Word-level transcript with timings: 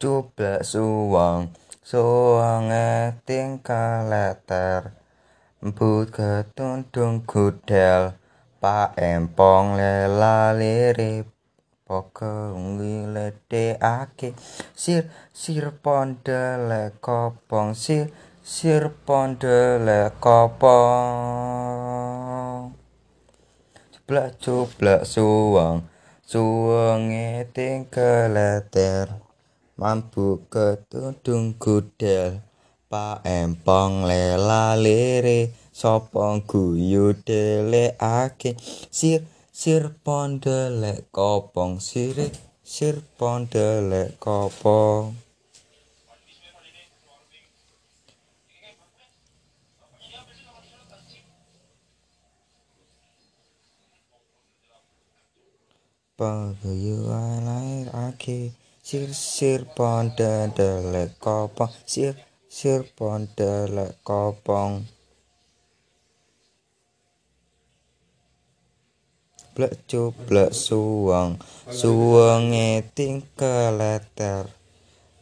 Cuplek 0.00 0.64
suwang 0.64 1.52
suwang 1.84 2.72
eting 2.72 3.60
kaleter. 3.60 4.96
Mbut 5.60 6.08
ketundung 6.08 7.28
gudel 7.28 8.16
Pak 8.64 8.96
empong 8.96 9.76
lela 9.76 10.56
lirip. 10.56 11.28
Pokong 11.84 12.80
wiledekake 12.80 14.32
sir 14.72 15.04
sir 15.36 15.68
pondele 15.84 16.96
kopong 17.04 17.76
sir 17.76 18.08
sir 18.40 18.88
pondele 19.04 20.16
kopong. 20.16 20.80
Cuplek 23.92 24.40
cuplek 24.40 25.04
suwang 25.04 25.84
suwang 26.24 27.12
eting 27.12 27.84
kaleter. 27.92 29.28
Mampu 29.80 30.44
ketudung 30.52 31.56
gudel. 31.56 32.44
Pak 32.84 33.24
empong 33.24 34.04
lela 34.04 34.76
lere 34.76 35.56
Sopong 35.72 36.44
guyu 36.44 37.16
ake 37.96 38.60
Sir 38.92 39.24
sir 39.48 39.88
pondelek 40.04 41.08
kopong 41.08 41.80
Sirik 41.80 42.36
sir 42.60 43.00
pondelek 43.16 44.20
kopong. 44.20 45.16
Pagayu 56.20 57.08
alair 57.08 57.88
ake 58.12 58.52
Sir 58.80 59.12
sir 59.12 59.68
pondelek 59.76 61.12
kopong 61.20 61.68
Sir 61.84 62.16
sir 62.48 62.80
pondelek 62.96 63.92
kopong 64.08 64.88
Blek 69.52 69.84
cublek 69.84 70.56
suwang 70.56 71.36
Suwange 71.68 72.80
tingkel 72.96 73.76
leter 73.76 74.48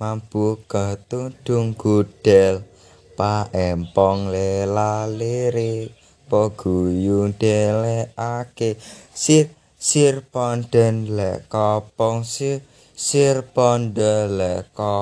Mampu 0.00 0.56
ketudung 0.64 1.76
gudel. 1.76 2.64
Pak 3.12 3.52
empong 3.52 4.32
lela 4.32 5.04
lirik 5.04 5.92
Paguyun 6.24 7.36
dele 7.36 8.16
ake 8.16 8.80
Sir 9.12 9.52
sir 9.76 10.24
ponden 10.32 11.12
le 11.12 11.44
kopong 11.52 12.24
Sir 12.24 12.71
sir 13.02 13.42
pondele 13.42 14.62
kopong 14.78 14.94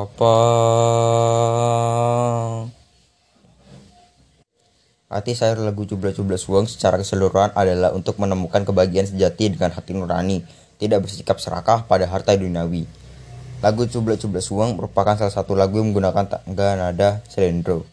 Arti 5.13 5.37
sayur 5.37 5.61
lagu 5.61 5.85
Cubla-Cubla 5.85 6.41
Suwang 6.41 6.65
secara 6.65 6.97
keseluruhan 6.97 7.53
adalah 7.53 7.93
untuk 7.93 8.17
menemukan 8.17 8.65
kebahagiaan 8.65 9.05
sejati 9.05 9.53
dengan 9.53 9.77
hati 9.77 9.93
nurani, 9.93 10.41
tidak 10.81 11.05
bersikap 11.05 11.37
serakah 11.43 11.85
pada 11.85 12.09
harta 12.09 12.33
duniawi. 12.33 12.89
Lagu 13.61 13.85
Cubla-Cubla 13.85 14.41
Suwang 14.41 14.81
merupakan 14.81 15.21
salah 15.21 15.35
satu 15.35 15.53
lagu 15.53 15.77
yang 15.77 15.93
menggunakan 15.93 16.25
tangga 16.41 16.79
nada 16.81 17.21
selendro. 17.29 17.85